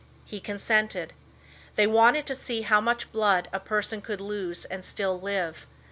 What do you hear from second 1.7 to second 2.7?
They wanted to see